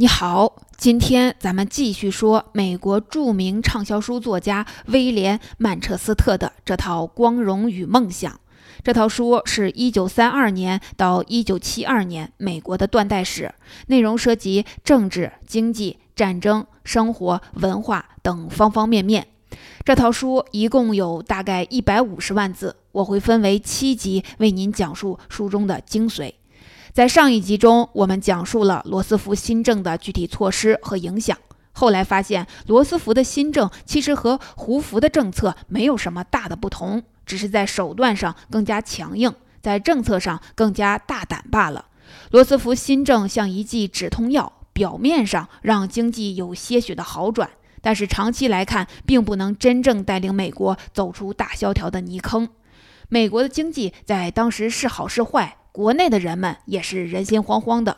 [0.00, 8.32] 你好，今天咱们继续说美国著名畅销书作家威廉·曼彻斯特的这套《光荣与梦想》。
[8.84, 13.52] 这套书是一九三二年到一九七二年美国的断代史，
[13.88, 19.26] 内容涉及政治、经济、战争、生活、文化等方方面面。
[19.84, 26.34] 这套书一共有大概一百五十万字，我会分为七集为您讲述书中的精髓。
[26.92, 31.36] 在上一集中，我们讲述了罗斯福新政的具体措施和影响。
[31.72, 39.32] 后来发现，罗斯福的新政其实和胡佛的政策没有什么大的不同，只是在手段上更加强硬，
[39.62, 41.84] 在政策上更加大胆罢了。
[42.30, 47.48] 罗斯福新政像一剂止痛药，表面上让经济有些许的好转，
[47.80, 52.48] 但是长期来看，并不能真正带领美国走出大萧条的泥坑。
[53.08, 55.57] 美国的经济在当时是好是坏？
[55.72, 57.96] 国内的人们也是人心惶惶的。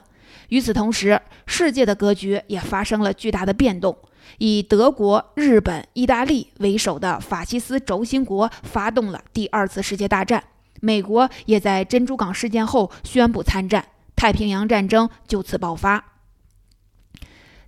[0.49, 3.97] 与此同时，世界的格局也发生了巨大的变动。
[4.39, 10.43] 以德国、日本、意大利为首的法西斯轴心国发动了第二次世界大战，
[10.81, 16.05] 美国也在珍珠港事件后宣布参战，太平洋战争就此爆发。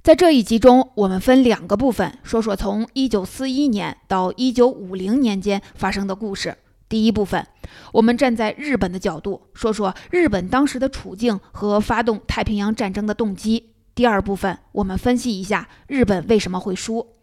[0.03, 6.56] 在这一集中，我们分两个部分说说从1941年到1950年间发生的故事。
[6.93, 7.47] 第一部分，
[7.91, 13.73] 我们站在日本的角度说说日本当时的处境和发动太平洋战争的动机。
[13.95, 17.15] 第二部分，我们分析一下日本为什么会输。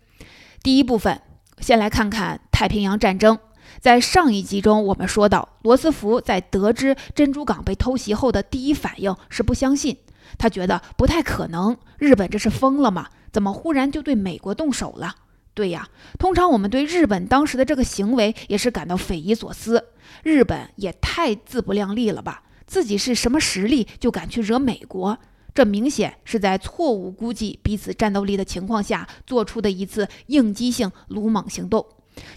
[0.64, 1.22] 第一部分，
[1.60, 3.38] 先来看看太平洋战争。
[3.80, 9.96] 在上一集中，我们说到，罗斯福在得知珍珠港被偷袭后的第一反应是不相信，
[10.40, 13.06] 他觉得不太可能，日本这是疯了吗？
[13.32, 15.14] 怎么忽然就对美国动手了？
[15.54, 19.90] 对呀，通常我们对日本当时的这个行为也是感到匪夷所思。
[20.24, 22.44] 日本也太自不量力了吧？
[22.66, 25.18] 自己是什么实力就敢去惹美国？
[25.54, 31.86] 这明显是在错误估计彼此战斗力的情况下做出的一次应激性鲁莽行动。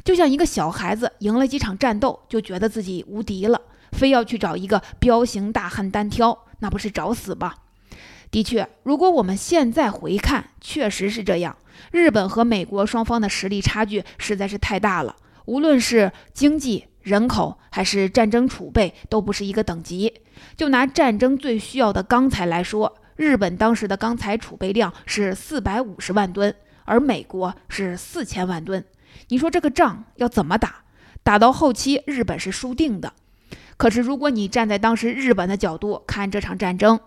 [0.05, 3.61] 就像一个小孩子赢了几场战斗就觉得自己无敌了，
[3.92, 7.55] 非要去找一个彪形大汉单挑，那不是找死吗？
[8.33, 11.55] 的确，如果我们现在回看，确实是这样。
[11.91, 20.23] 日本和美国双方的实力差距实在是太大了，无论是经济、人口还是战争储备，都不是一个等级。
[20.57, 26.55] 就拿战争最需要的钢材来说，日本当时的钢材储备量是四百五十万吨，
[26.87, 28.83] 而美国是四千万吨。
[29.29, 30.85] 你说这个仗要怎么打？
[31.23, 33.13] 打到后期，日本是输定的。
[33.77, 36.98] 可是，如果你站在当时日本的角度看这场战争，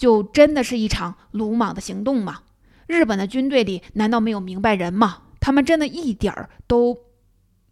[0.00, 2.38] 就真的是一场鲁莽的行动吗？
[2.86, 5.18] 日本的军队里难道没有明白人吗？
[5.40, 6.96] 他们真的一点儿都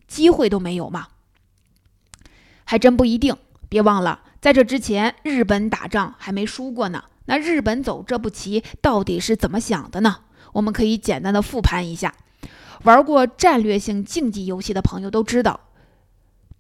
[0.07, 1.09] 机会都没有吗？
[2.65, 3.35] 还真不一定。
[3.71, 7.05] 别忘了，在这之前，日本打仗还没输过呢。
[7.25, 10.17] 那日本走这步棋到底是怎么想的呢？
[10.53, 12.15] 我们可以简单的复盘一下。
[12.85, 15.61] 玩过战略性竞技游戏的朋友都知道，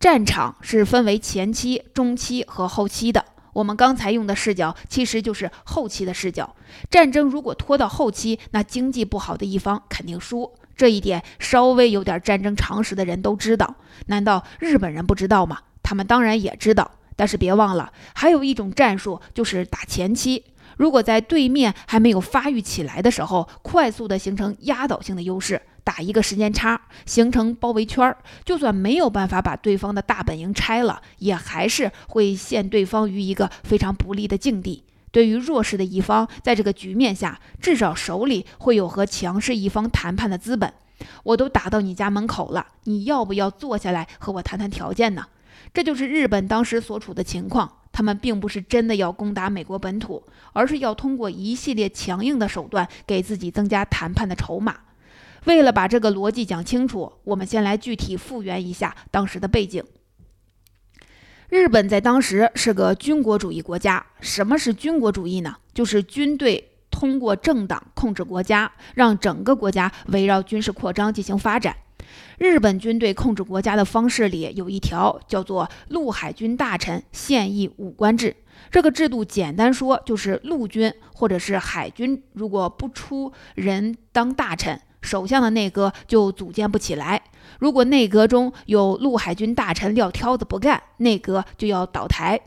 [0.00, 3.26] 战场是分为前期、中期和后期的。
[3.58, 6.54] 我们刚才用的视角其实就是后期的视角。
[6.88, 10.54] 战争如果拖到后期，那经济不好的一方肯定输。
[10.76, 13.74] 这一点稍微有点战争常识的人都知道。
[14.06, 15.58] 难道日本人不知道吗？
[15.82, 16.92] 他们当然也知道。
[17.16, 20.44] 但是别忘了，还有一种战术就是打前期。
[20.76, 25.60] 如果在对面还没有发育起来的时候，快速的形成压倒性的优势。
[25.88, 34.84] 打一个时间差，形成包围圈儿，就算没有办法把对方的大本营拆了，也还是会陷对方于一个非常不利的境地。
[35.10, 40.71] 对于弱势的一方，在这个局面下，至少手里会有和强势一方谈判的资本。
[41.22, 45.25] 我都打到你家门口了，你要不要坐下来和我谈谈条件呢？
[45.72, 47.72] 这就是日本当时所处的情况。
[47.91, 50.22] 他们并不是真的要攻打美国本土，
[50.53, 54.77] 而是要通过一系列强硬的手段，给自己增加谈判的筹码。
[55.48, 59.82] 为了把这个逻辑讲清楚，我们先来具体复原一下当时的背景。
[61.48, 64.04] 日本在当时是个军国主义国家。
[64.20, 65.56] 什么是军国主义呢？
[65.72, 71.74] 就是军队通过政党控制国家，让整个国家围绕军事扩张进行发展。
[72.36, 78.36] 日本军队控制国家的方式里有一条叫做陆海军大臣现役武官制。
[78.71, 84.78] 这个制度简单说就是陆军或者是海军如果不出人当大臣。
[85.00, 87.22] 首相的内阁就组建不起来。
[87.59, 92.41] 如果内阁中有陆海军大臣撂挑子不干，内阁就要倒台。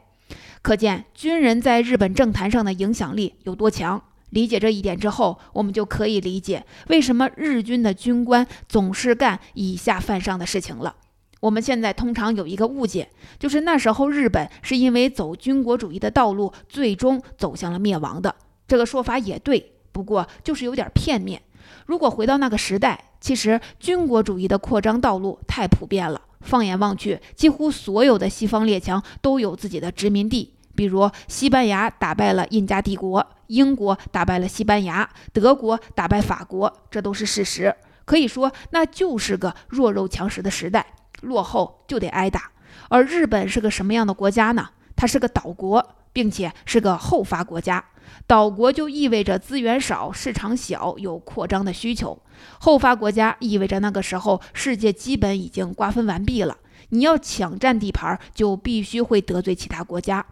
[0.62, 4.02] 可见军人在日本政坛上的影响力有多强。
[4.30, 10.96] 理解这一点之后，我们就可以理解为什么日军的军官总是干以下犯上的事情了。
[11.42, 13.10] 我们现在通常有一个误解，
[13.40, 18.34] 就是那时候日本是因为走军国主义的道路，最终走向了灭亡的。
[18.68, 19.74] 这个说法也对。
[19.92, 21.42] 不过就是有点片面。
[21.86, 26.22] 如果回到那个时代，其实军国主义的扩张道路太普遍了。
[26.42, 37.76] 放眼望去，几乎所有的西方列强都有自己的殖民地，比如西班牙打败了印加帝国，英国打败了西班牙，德国打败法国，这都是事实。
[38.06, 40.84] 可以说，那就是个弱肉强食的时代，
[41.22, 42.50] 落后就得挨打。
[42.90, 44.70] 而日本是个什么样的国家呢？
[44.96, 47.84] 它是个岛国，并且是个后发国家。
[48.28, 52.18] 岛国就意味着资源少、市场小、有扩张的需求；
[52.60, 56.58] 后发国家意味着那个时候世界基本已经瓜分完毕了，
[56.90, 60.26] 你要抢占地盘，就必须会得罪其他国家。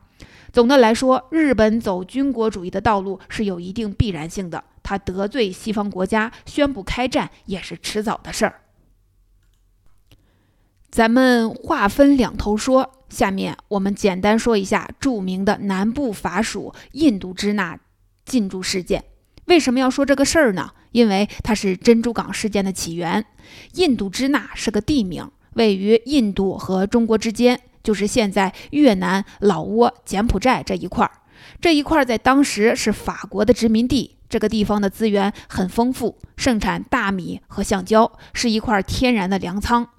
[0.51, 8.61] 总的来说，日本走军国主义的道路是有一定必然性的，他得罪西方国家，宣布开战也是迟早的事儿。
[10.91, 12.91] 咱们话分两头说。
[13.09, 17.75] 下面我们简单说一下著名的南部法属印度支那
[18.23, 19.03] 进驻事件。
[19.45, 20.69] 为什么要说这个事儿呢？
[20.91, 23.25] 因为它是珍珠港事件的起源。
[23.73, 31.11] 印度支那是个地名，位于印度和中国之间，就是现在越南、老挝、柬埔寨这一块儿。
[31.59, 34.17] 这一块儿在当时是法国的殖民地。
[34.29, 39.89] 这个地方的资源很丰富，盛产大米和橡胶，是一块天然的粮仓。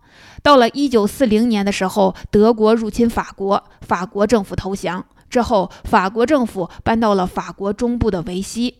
[0.42, 8.76] 到了一九四零年的时候，德国入侵法国，法国政府投降之后，法国政府搬到了法国中部的维希，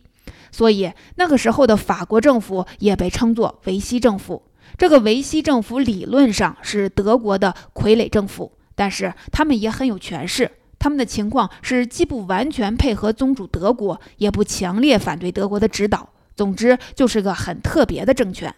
[0.51, 4.41] 所以那个时候的法国政府也被称作维希政府。
[4.77, 10.49] 这个维希政府理论上是德国的傀儡政府，但是他们也很有权势。
[10.79, 16.09] 他们的情况是既不完全配合宗主德国，也不强烈反对德国的指导。
[16.35, 18.53] 总之，就是个很特别的政权。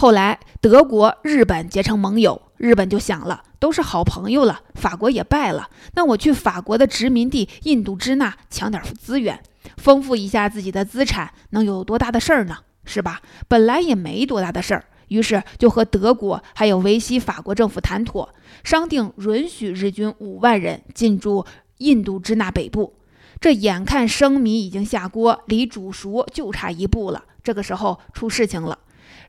[0.00, 9.42] 后来，德国、日本结成盟友，日本就想了，都是好朋友了，法国也败了，那我去法国的殖民地印度支那抢点资源，
[9.76, 12.58] 丰富一下自己的资产，能有多大的事儿呢？
[12.84, 13.20] 是吧？
[13.48, 21.44] 本来也没多大的事儿，于是就和德国还有维希法国政府谈妥，商定允许日军五万人进驻
[21.78, 22.94] 印度支那北部。
[23.40, 28.78] 这眼看生米已经下锅，离煮熟就差一步了，这个时候出事情了。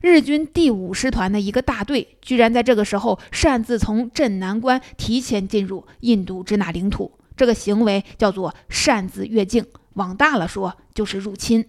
[0.00, 9.64] 日军第五师团的一个大队，居然在这个时候擅自从镇南关提前进入印度支那领土，这个行为叫做擅自越境，
[9.94, 11.66] 往大了说就是入侵。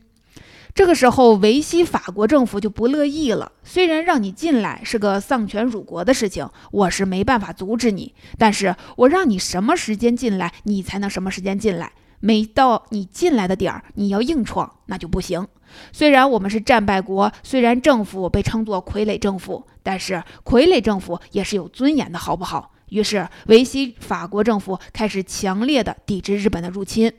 [0.73, 3.51] 这个时候，维希法国政府就不乐意了。
[3.65, 11.91] 虽然让你进来是个丧权辱国的事情，我是没办法阻止你，但是我让你什么时间进来，你才能什么时间进来。
[12.21, 15.45] 每到你进来的点儿，你要硬闯，那就不行。
[15.91, 22.71] 虽然我们是战败国，虽然政府被称作傀儡政府，但是傀儡政府也是有尊严的，好不好？
[22.89, 27.11] 于是维希法国政府开始强烈的抵制日本的入侵。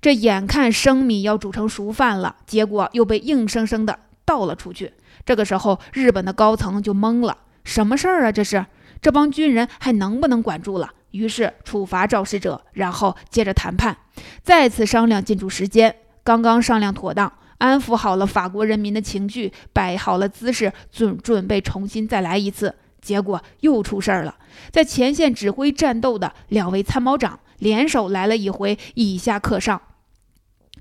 [0.00, 4.92] 这眼看生米要煮成熟饭了，结果又被硬生生的倒了出去。
[5.24, 8.32] 这个时候，日本的高层就懵了：什么事儿啊？
[8.32, 8.66] 这是
[9.00, 10.92] 这帮军人还能不能管住了？
[11.12, 13.96] 于是处罚肇事者，然后接着谈判，
[14.42, 15.94] 再次商量进驻时间。
[16.22, 17.32] 刚刚商量妥当。
[17.58, 22.74] 安抚好了法国人民的情绪，摆好了姿势，准准备重新再来一次。
[23.00, 24.36] 结果又出事儿了，
[24.70, 29.80] 在前线指挥战斗的两位参谋长联手来了一回以下克上，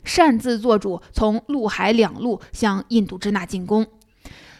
[0.03, 3.87] 擅自做主，从陆海两路向印度支那进攻。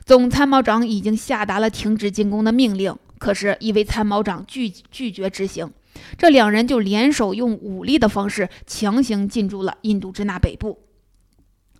[0.06, 5.70] 总参谋长已经下达了停止进攻的命令，可是，一位参谋长拒拒绝执行。
[6.18, 10.80] 这两人就联手用武力的方式强行进驻了印度支那北部。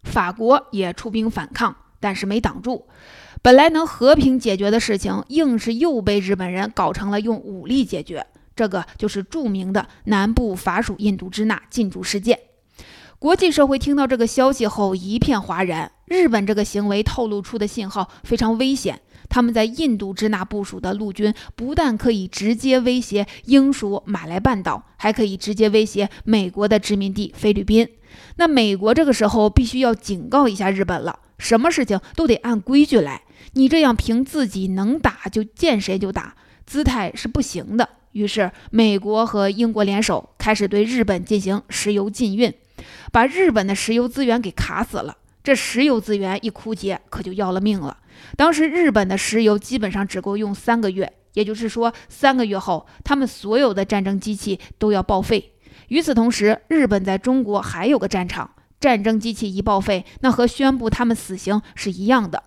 [0.04, 2.88] 法国也出兵反抗，但是没挡住。
[3.42, 8.26] 本来能和平解决的事情，硬是又被日本人搞成了用武力解决。
[8.56, 12.40] 这个就是著名的南部法属印度支那进驻事件。
[13.20, 15.92] 国际社会听到这个消息后一片哗然。
[16.06, 19.02] 日本这个行为透露出的信号非常危险。
[19.36, 27.86] 他们在印度支那部署的陆军，不但可以直接威胁英属马来半岛，还可以直接威胁美国的殖民地菲律宾。
[28.38, 33.24] 那美国这个时候必须要警告一下日本了，什么事情都得按规矩来。
[33.56, 37.90] 你这样凭自己能打就见谁就打，姿态是不行的。
[38.14, 42.54] 于是，美国和英国联手开始对日本进行石油禁运，
[43.12, 45.18] 把日本的石油资源给卡死了。
[45.44, 47.98] 这石油资源一枯竭，可就要了命了。
[48.36, 55.54] 当时日本的石油基本上只够用三个月，也就是说，三个月后，他们所有的战争机器都要报废。
[55.90, 62.44] 与此同时，日本在中国还有个战场，战争机器一报废，那和宣布他们死刑是一样的。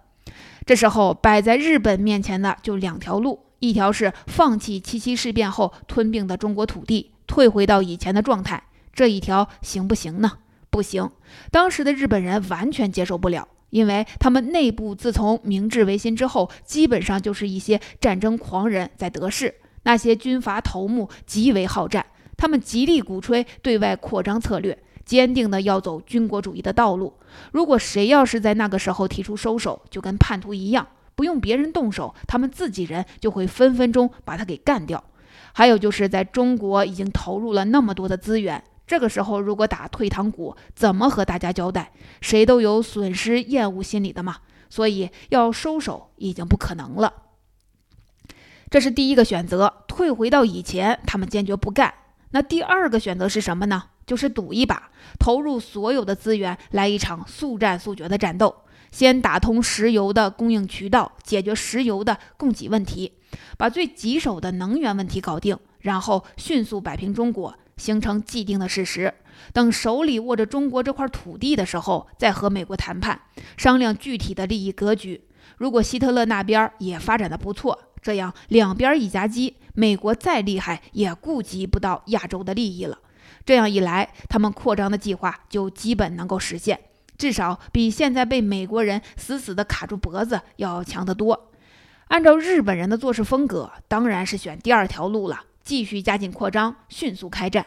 [0.66, 8.58] 这时候摆在日本面前的就两条路：一条是放弃七七事变后吞并的中国土地，退回到以前的状态；
[8.92, 10.32] 这一条行不行呢？
[10.70, 11.10] 不行，
[11.50, 22.06] 当时的日本人完全接受不了，因为他们内部自从明治维新之后，基本上就是一些战争狂人在得势，那些军阀头目极为好战，
[22.36, 27.14] 他们极力鼓吹对外扩张策略，坚定的要走军国主义的道路。
[27.52, 35.02] 如果谁要是在那个时候提出收手，就跟叛徒一样，不用别人动手，他们自己人就会分分钟把他给干掉。
[35.52, 38.62] 还有就是在中国已经投入了那么多的资源。
[38.88, 41.92] 这个时候，如果打退堂鼓，怎么和大家交代？
[42.22, 44.36] 谁都有损失厌恶心理的嘛，
[44.70, 47.12] 所以要收手已经不可能了。
[48.70, 51.92] 这是第一个选择，退回到以前，他们坚决不干。
[52.30, 53.84] 那第二个选择是什么呢？
[54.06, 63.12] 就是赌一把，投入所有的资源来一场速战速决的战斗，先打通石油的供应渠道，解决石油的供给问题，
[63.58, 67.54] 把最棘手的能源问题搞定，然后迅速摆平中国。
[67.78, 69.14] 形成既定的事实，
[69.54, 73.18] 等手里握着中国这块土地的时候，再和美国谈判
[73.56, 75.24] 商量具体的利益格局。
[75.56, 82.98] 如果希特勒那边也发展的不错，这样两边一夹击，美国再厉害也顾及不到亚洲的利益了。
[83.46, 86.78] 这样一来，他们扩张的计划就基本能够实现，
[87.16, 91.50] 至少比现在被美国人死死的卡住脖子要强得多。
[92.08, 95.44] 按照日本人的做事风格，当然是选第二条路了。
[95.68, 97.66] 继续加紧扩张，迅速开战。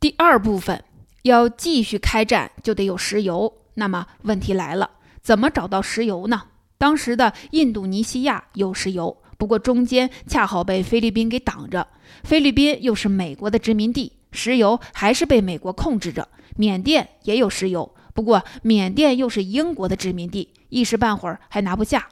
[0.00, 0.82] 第二部分
[1.22, 3.58] 要继续开战，就得有石油。
[3.74, 4.90] 那么问题来了，
[5.22, 6.42] 怎么找到石油呢？
[6.76, 11.86] 当时的印度尼西亚有石油，不过中间恰好被菲律宾给挡着。
[12.24, 16.28] 菲律宾又是美国的殖民地，石油还是被美国控制着。
[16.56, 22.08] 缅甸也有石油，不过缅甸又是英国的殖民地，一时半会儿还拿不下。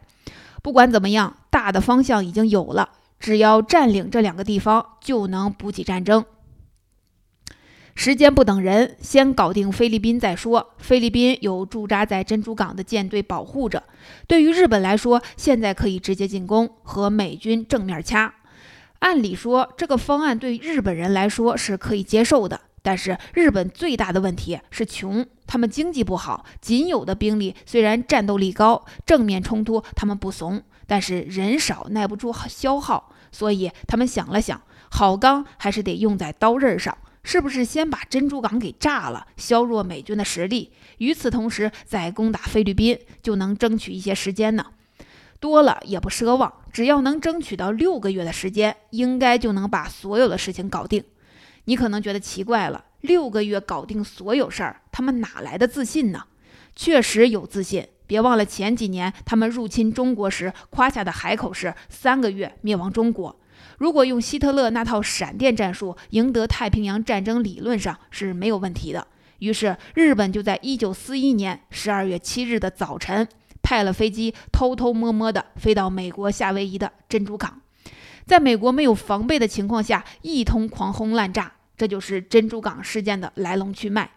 [0.62, 2.90] 不管怎么样，大的方向已经有了。
[3.18, 6.24] 只要占领这两个地方，就能补给战争。
[7.96, 10.74] 时间不等人，先搞定菲律宾再说。
[10.78, 13.84] 菲律宾有驻扎在珍珠港的舰队保护着。
[14.26, 18.34] 对于日本来说，现在可以直接进攻，和美军正面掐。
[18.98, 22.62] 按理说，这个方案对日本人来说是可以接受的。
[22.82, 33.12] 但是日本最大的问题是穷，他们经济不好，仅有的兵力虽然战斗力高，正面冲突他们不怂，但是人少耐不住消耗。
[33.32, 40.72] 所以他们想了想，好钢还是得用在刀刃上，是不是先把珍珠港给炸了，削弱美军的实力？
[40.98, 44.66] 与此同时，再攻打菲律宾，就能争取一些时间呢？
[45.40, 51.02] 多了也不奢望，只要能争取到六个月的时间，应该就能把所有的事情搞定。
[51.64, 56.24] 你可能觉得奇怪了，六个月搞定所有事儿，他们哪来的自信呢？
[56.76, 57.88] 确实有自信。
[58.14, 63.34] 别忘了前几年他们入侵中国时夸下的海口是三个月灭亡中国。
[63.78, 69.04] 如果用希特勒那套闪电战术赢得太平洋战争，理论上是没有问题的。
[69.40, 73.26] 于是日本就在1941年12月7日的早晨
[73.60, 77.62] 派了飞机偷偷摸摸地飞到美国夏威夷的珍珠港，
[78.24, 81.50] 在美国没有防备的情况下一通狂轰滥炸。
[81.76, 84.08] 这就是珍珠港事件的来龙去脉。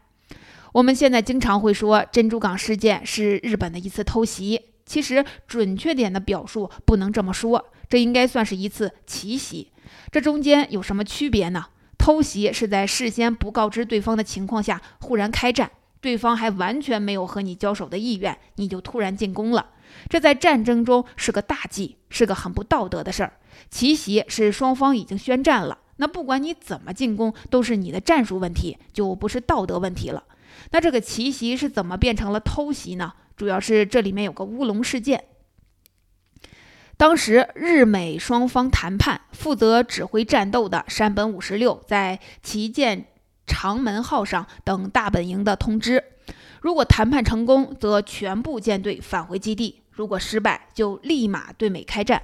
[0.73, 9.71] 我们现在经常会说珍珠港事件是日本的一次偷袭，其实准确点的表述不能这么说，这应该算是一次奇袭。
[10.11, 11.65] 这中间有什么区别呢？
[11.97, 19.71] 偷袭是在事先不告知对方的情况下忽然开战，对方还完全没有和你交手的意愿，你就突然进攻了，
[20.09, 23.33] 这在战争中是个大忌，是个很不道德的事儿。
[23.69, 30.23] 奇袭是双方已经宣战了，那不管你怎么进攻，都是你的战术问题，就不是道德问题了。
[30.71, 33.13] 那这个奇袭是怎么变成了偷袭呢？
[33.35, 35.25] 主要是这里面有个乌龙事件。
[36.97, 43.05] 当时日美双方谈判，负责指挥战斗的山本五十六在旗舰
[43.45, 46.03] 长门号上等大本营的通知：
[46.59, 52.19] 如果谈判成功，则全部舰队返回基地；如果失败，就立马对美开战。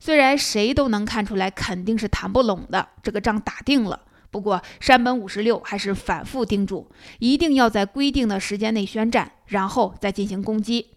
[0.00, 4.00] 虽然谁都能看出来肯定是谈不拢的，这个仗打定了。
[4.36, 6.86] 不过，山本五十六还是反复叮嘱，
[7.20, 10.90] 一定要在规定的时间内宣战，然后再进行攻击。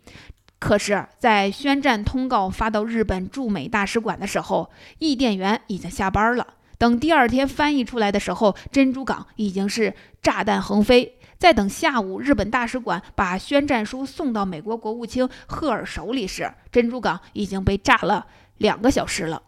[0.59, 6.45] 可是，在宣战通告发到日本驻美大使馆的时候，译电员已经下班了。
[6.77, 11.17] 等第二天翻译出来的时候，珍珠港已经是炸弹横飞。
[11.37, 18.27] 再等下午，日本大使馆把宣战书送到美国国务卿赫尔手里时，珍珠港已经被炸了
[18.57, 19.43] 两个小时了。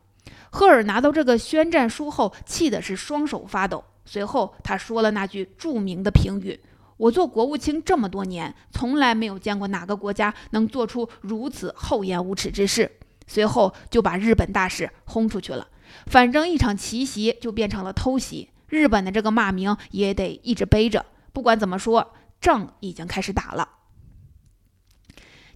[0.51, 3.83] 赫尔拿到这个宣战书后，气的是双手发抖。
[4.05, 6.59] 随后，他说了那句著名的评语
[6.97, 12.91] ：“我做国务卿这么多年，从来没有见过哪个国家能做出如此厚颜无耻之事。”
[13.27, 15.65] 随后就把日本大使轰出去了。
[16.07, 21.05] 反正一场奇袭就变成了偷袭，日本的这个骂名也得一直背着。
[21.31, 23.67] 不管怎么说，仗已经开始打了。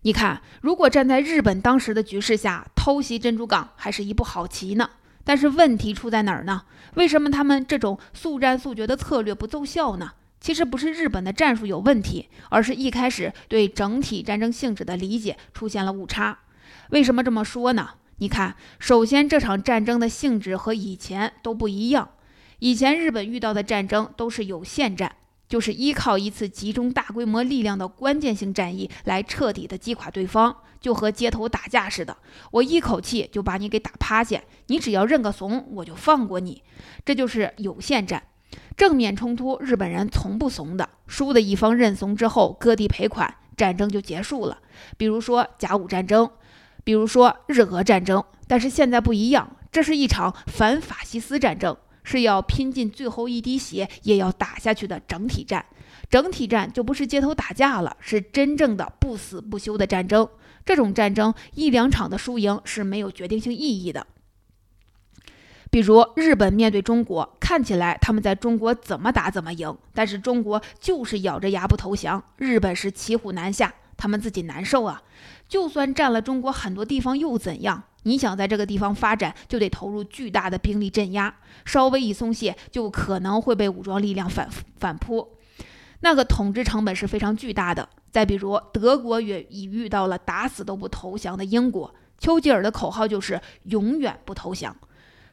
[0.05, 4.87] 你看，如果站在日本当时的局势下，偷袭珍珠港还是一步好棋呢。
[5.23, 6.61] 但是问题出在哪儿呢？
[6.93, 10.11] 为什么他们这种速战速决的策略不奏效呢？
[10.39, 16.37] 其实不是日本的战术有问题，而是一开始对整体战争性质的理解出现了误差。
[16.91, 17.89] 为什么这么说呢？
[18.17, 22.09] 你看，首先这场战争的性质和以前都不一样。
[22.59, 25.15] 以前日本遇到的战争都是有限战。
[25.47, 32.17] 就是依靠一次集中大规模力量的关键性战役来彻底的击垮对方，就和街头打架似的，
[32.51, 36.63] 我一口气就把你给打趴下，你只要认个怂，我就放过你。
[37.03, 38.23] 这就是有限战。
[38.77, 44.59] 正面冲突，日本人从不怂的，输的一方认怂之后，割地赔款，战争就结束了。
[44.97, 46.29] 比如说甲午战争，
[46.83, 51.75] 比如说日俄战争，但是现在不一样，这是一场反法西斯战争。
[52.05, 55.65] 是要拼尽最后一滴血也要打下去的整体战，
[56.09, 60.25] 整体战就不是街头打架了，是真正的不死不休的战争。
[60.65, 64.07] 这种战争一两场的输赢是没有决定性意义的。
[65.71, 75.01] 比如日本面对中国，看起来他们在中国怎么打怎么赢，但是中国就是咬着牙不投降，日本是骑虎难下，他们自己难受啊。
[75.49, 77.83] 就算占了中国很多地方又怎样？
[78.05, 81.35] 你想在这个地方发展，就得投入巨大的兵力镇压，
[81.65, 84.47] 稍微一松懈，就可能会被武装力量反
[84.77, 85.37] 反扑，
[86.01, 87.89] 那个统治成本是非常巨大的。
[88.11, 94.75] 再比如，德国也已遇到了打死都不投降的英国，丘吉尔的口号就是永远不投降。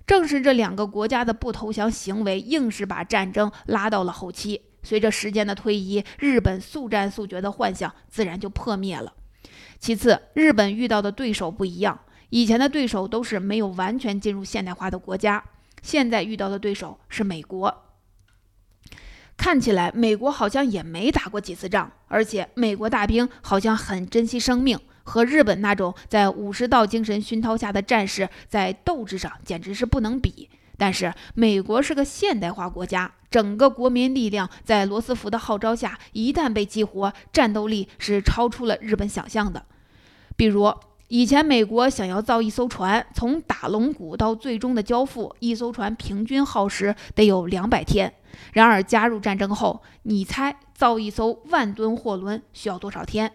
[0.07, 4.63] 正是这两个国家的不投降行为，硬是把战争拉到了后期。
[4.83, 9.13] 随着时间的推移，日本速战速决的幻想自然就破灭了。
[9.79, 12.01] 其次，日本遇到的对手不一样。
[12.33, 15.45] 以前的对手都是没有完全进入现代化的国家，
[15.83, 17.85] 现在遇到的对手是美国。
[19.37, 30.49] 看起来美国好像也没打过几次仗，而且美国大兵好像很珍惜生命，和日本那种在武士道精神熏陶下的战士在斗志上简直是不能比。
[30.79, 39.67] 但是美国是个现代化国家，整个国民力量在罗斯福的号召下，一旦被激活，战斗力是超出了日本想象的。
[40.35, 40.75] 比如。
[41.13, 48.15] 以前美国想要造一艘船，从打龙骨到最终的交付，一艘船平均耗时得有两百天。
[48.55, 53.31] 然而加入战争后，你猜造一艘万吨货轮需要多少天？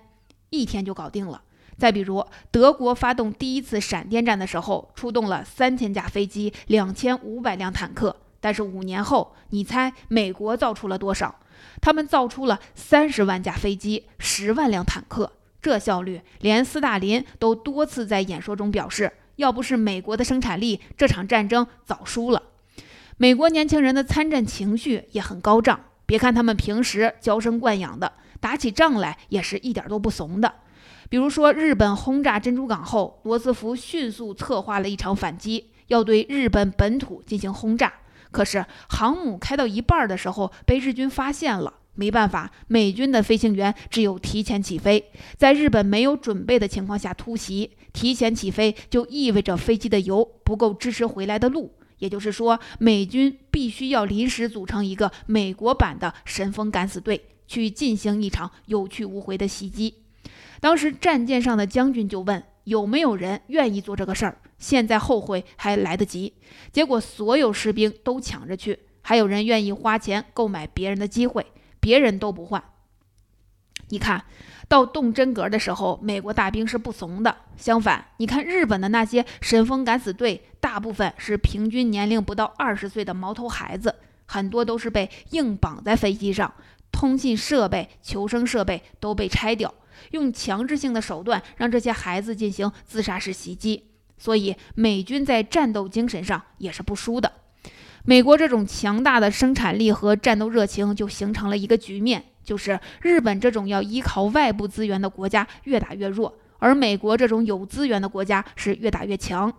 [0.50, 1.44] 一天就搞定了。
[1.78, 8.16] 再比如，德国发动第一次闪电战的时候，出动了三千架飞机、两千五百辆坦克。
[8.40, 11.36] 但是五年后，你猜美国造出了多少？
[11.80, 15.34] 他们造出了三十万架飞机、十万辆坦克。
[15.67, 22.41] 这效率，连斯大林都多次在演说中表示，要不是美国的生产力，这场战争早输了。
[23.17, 30.53] 美国年轻人的参战情绪也很高涨，别看他们平时娇生惯养的，打起仗来也是一点都不怂的。
[31.10, 37.91] 比如说，日本轰炸珍珠港后，罗斯福迅速策划了一场反击，要对日本本土进行轰炸。
[38.32, 41.73] 可是航母开到一半的时候，被日军发现了。
[41.98, 47.72] 没办法，美军的飞行员只有提前起飞，在日本没有准备的情况下突袭。
[47.92, 59.96] 提前起飞就意味着飞机的油不够支持回来的路，也就是说，美军必须要临时组成一个美国版的神风敢死队，去进行一场有去无回的袭击。
[60.60, 66.34] 当时战舰上的将军就问有没有人愿意做这个事儿，现在后悔还来得及。
[66.72, 71.44] 结果所有士兵都抢着去，还有人愿意花钱购买别人的机会。
[71.80, 72.63] 别人都不换，
[73.90, 74.26] 你看
[74.68, 77.36] 到动真格的时候，美国大兵是不怂的。
[77.56, 86.54] 相反，你看日本的那些神风敢死队，大部分是平均年龄不到二十岁的毛头孩子，很多都是被硬绑在飞机上，
[86.92, 89.74] 通信设备、求生设备都被拆掉，
[90.12, 93.92] 用强制性的手段让这些孩子进行自杀式袭击。
[94.18, 97.32] 所以，美军在战斗精神上也是不输的。
[98.10, 109.52] 美国这种强大的生产力和战斗热情，就形成了一个局面，就是日本这种要依靠外部资源的国家越打越弱，而美国这种有资源的国家是越打越强。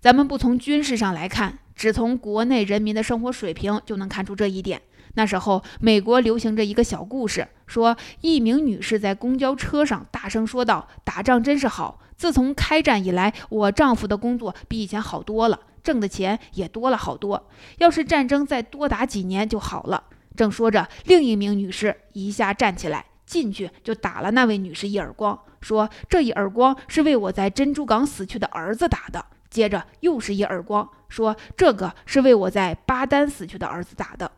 [0.00, 4.82] 咱们不从军事上来看，只从国内人民的生活水平就能看出这一点。
[5.14, 17.48] 那时候，美国流行着一个小故事，说一名女士在公交车上大声说道：“打仗真是好，自从开战以来，我丈夫的工作比以前好多了。”挣的钱也多了好多，
[17.78, 20.04] 要是战争再多打几年就好了。
[20.36, 34.30] 正说着，另一名女士一下站起来，进去就打了那位女士一耳光，说：“这一耳光是为我在珍珠港死去的儿子打的。”接着又是一耳光，说：“这个是为我在巴丹死去的儿子打的。”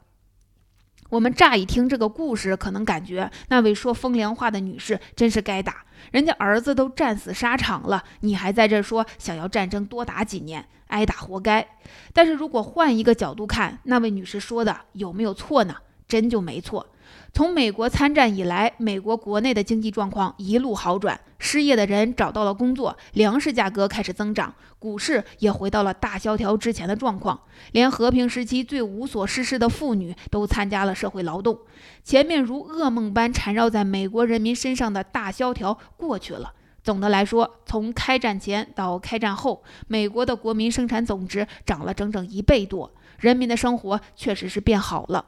[1.10, 11.66] 我们乍一听这个故事，可能感觉那位说风凉话的女士真是该打，人家儿子都战死沙场了，你还在这说想要战争多打几年，挨打活该。
[12.12, 15.74] 但是如果换一个角度看，那位女士说的有没有错呢？
[16.06, 16.86] 真就没错。
[17.32, 27.40] 从美国参战以来，美国国内的经济状况一路好转，失业的人找到了工作，粮食价格开始增长，股市也回到了大萧条之前的状况，
[27.72, 31.58] 连和平时期最无所事事的妇女都参加了社会劳动。
[32.02, 36.52] 前面如噩梦般缠绕在美国人民身上的大萧条过去了。
[36.82, 45.24] 总的来说，从开战前到开战后，美国的国民生产总值涨了整整一倍多，人民的生活确实是变好了。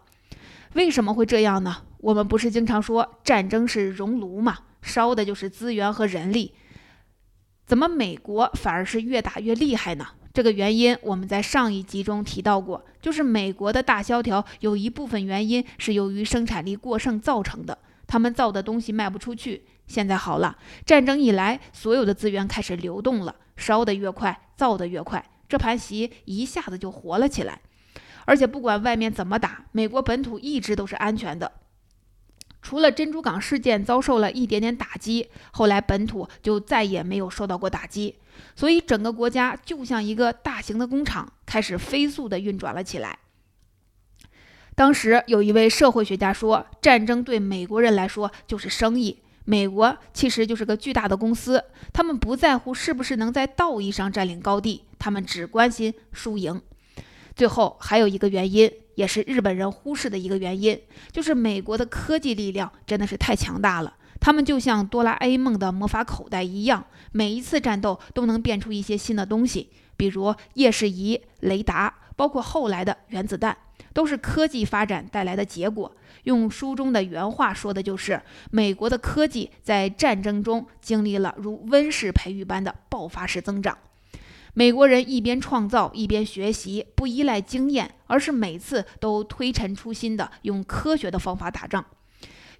[0.74, 1.82] 为什么会这样呢？
[1.98, 4.58] 我们不是经常说战争是熔炉吗？
[4.80, 6.54] 烧的就是资源和人力。
[7.66, 10.06] 怎么美国反而是越打越厉害呢？
[10.32, 19.64] 这个原因我们在上一集中提到过，就是美国的大萧条有一部分原因是由于生产力过剩造成的，他们造的东西卖不出去。
[19.86, 20.56] 现在好了，
[20.86, 27.60] 战争一来，所有的资源开始流动了，烧得越快，造得越快，这盘棋一下子就活了起来。
[28.24, 31.52] 而且不管外面怎么打，美国本土一直都是安全的。
[32.60, 38.16] 除了珍珠港事件遭受了一点点打击，后来本土就再也没有受到过打击。
[38.54, 43.18] 所以整个国家就像一个大型的工厂，开始飞速地运转了起来。
[44.74, 49.18] 当时有一位社会学家说，战争对美国人来说就是生意。
[49.44, 56.62] 美国其实就是个巨大的公司，他们不在乎是不是能在道义上占领高地，他们只关心输赢。
[57.34, 63.94] 最后还有一个原因，也是日本人忽视的一个原因，就是美国的科技力量真的是太强大了。
[64.20, 73.56] 他们就像哆啦 A 梦的魔法口袋一样，每一次战斗都能变出一些新的东西，比如夜视仪、雷达，包括后来的原子弹，
[73.92, 75.90] 都是科技发展带来的结果。
[76.22, 83.76] 用书中的原话说的就是，美国的科技在战争中经历了如温室培育般的爆发式增长。
[84.54, 91.82] 美国人一边创造一边学习，不依赖经验，而是每次都推陈出新的用科学的方法打仗。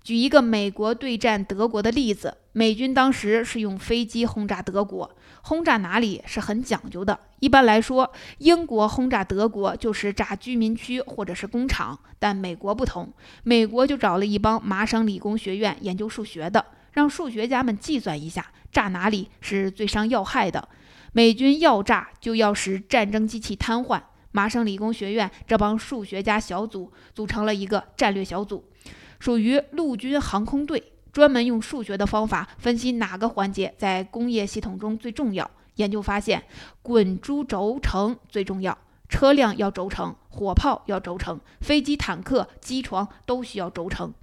[0.02, 7.20] 举一个美国对战德国的例子，美军当时是用飞机轰炸德国，轰炸哪里是很讲究的。
[7.40, 13.12] 一般来说，英国轰炸德国就是炸居民区或者是工厂，但美国不同，
[13.44, 20.66] 美国就找了一帮麻省理工学院研究数学的，让数学家们计算一下炸哪里是最伤要害的。
[21.12, 24.02] 美军要炸就要使战争机器瘫痪。
[24.34, 28.64] 麻省理工学院这帮数学家小组组成了一个战略小组，
[29.20, 35.50] 属于陆军航空队，专门用数学的方法分析哪个环节在工业系统中最重要。
[35.76, 36.42] 研究发现，
[36.80, 38.76] 滚珠轴承最重要，
[39.08, 44.14] 车辆要轴承，火炮要轴承，飞机、坦克、机床都需要轴承。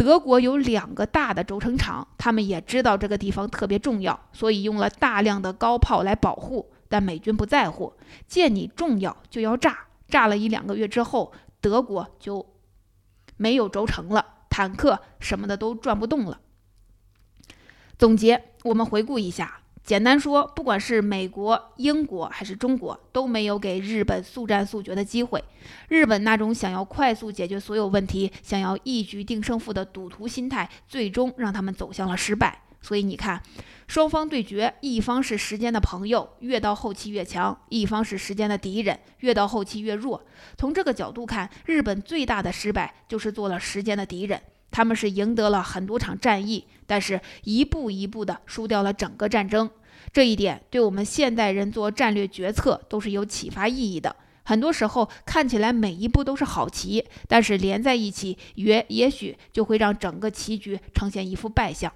[0.00, 6.72] 德国有两个大的轴承厂，他们也知道这个地方特别重要，所以用了大量的高炮来保护。
[6.88, 7.92] 但美军不在乎，
[8.26, 12.46] 见你重要就要炸，炸了一两个月之后，德国就
[13.36, 16.40] 没有轴承了，坦克什么的都转不动了。
[17.98, 19.60] 总结，我们回顾一下。
[19.90, 25.42] 简单说，不管是美国、英国还是中国，都没有给日本速战速决的机会。
[25.88, 32.62] 日本那种想要快速解决所有问题、想要一局定胜负的赌徒心态，最终让他们走向了失败。
[32.80, 33.42] 所以你看，
[33.88, 40.24] 双方对决，一方是时间的朋友，越到后期越强；一方是时间的敌人，越到后期越弱。
[40.56, 44.40] 从这个角度看，日本最大的失败就是做了时间的敌人。
[44.70, 49.68] 他们是赢得了很多场战役，但是一步一步的输掉了整个战争。
[50.12, 54.14] 这一点对我们现代人做战略决策都是有启发意义的。
[54.42, 61.92] 很多时候看起来每一步都是好棋，但是连在一起也也许就会让整个棋局呈现一副败相。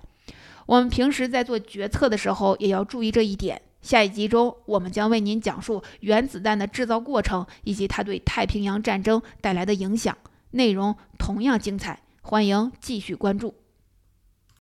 [0.66, 3.60] 我们平时在做决策的时候也要注意这一点。
[3.82, 10.16] 下一集中，我们将为您讲述原子弹的制造过程以及它对太平洋战争带来的影响，
[10.52, 12.00] 内容同样精彩。
[12.22, 13.63] 欢迎继续关注。